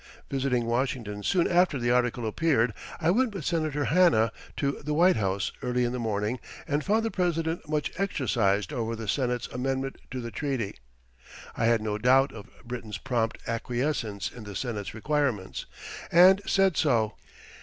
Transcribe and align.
Visiting 0.31 0.65
Washington 0.65 1.21
soon 1.21 1.47
after 1.47 1.77
the 1.77 1.91
article 1.91 2.25
appeared, 2.25 2.73
I 2.99 3.11
went 3.11 3.35
with 3.35 3.45
Senator 3.45 3.85
Hanna 3.85 4.31
to 4.57 4.81
the 4.83 4.95
White 4.95 5.17
House 5.17 5.51
early 5.61 5.83
in 5.85 5.91
the 5.91 5.99
morning 5.99 6.39
and 6.67 6.83
found 6.83 7.03
the 7.03 7.11
President 7.11 7.69
much 7.69 7.91
exercised 7.99 8.73
over 8.73 8.95
the 8.95 9.07
Senate's 9.07 9.45
amendment 9.49 9.99
to 10.09 10.19
the 10.19 10.31
treaty. 10.31 10.73
I 11.55 11.65
had 11.65 11.83
no 11.83 11.99
doubt 11.99 12.33
of 12.33 12.49
Britain's 12.65 12.97
prompt 12.97 13.37
acquiescence 13.45 14.31
in 14.31 14.43
the 14.43 14.55
Senate's 14.55 14.95
requirements, 14.95 15.67
and 16.11 16.41
said 16.47 16.77
so. 16.77 17.13